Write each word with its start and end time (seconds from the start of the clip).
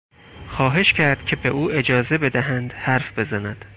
خواهش 0.47 0.93
کرد 0.93 1.25
که 1.25 1.35
به 1.35 1.49
او 1.49 1.71
اجازه 1.71 2.17
بدهند 2.17 2.73
حرف 2.73 3.19
بزند. 3.19 3.65